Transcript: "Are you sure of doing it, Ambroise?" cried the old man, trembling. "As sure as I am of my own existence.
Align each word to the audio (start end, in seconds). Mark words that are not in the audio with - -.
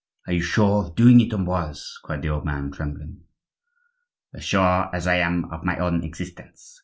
"Are 0.25 0.33
you 0.33 0.41
sure 0.41 0.85
of 0.85 0.95
doing 0.95 1.19
it, 1.21 1.31
Ambroise?" 1.31 1.99
cried 2.03 2.23
the 2.23 2.29
old 2.29 2.43
man, 2.43 2.71
trembling. 2.71 3.19
"As 4.33 4.43
sure 4.43 4.89
as 4.91 5.05
I 5.05 5.17
am 5.17 5.45
of 5.51 5.63
my 5.63 5.77
own 5.77 6.03
existence. 6.03 6.79